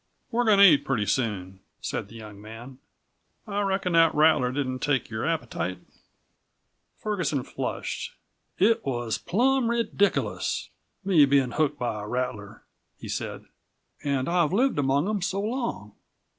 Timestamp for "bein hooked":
11.25-11.77